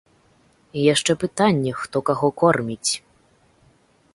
І 0.77 0.85
яшчэ 0.93 1.11
пытанне, 1.23 1.71
хто 1.81 1.97
каго 2.07 2.27
корміць. 2.45 2.91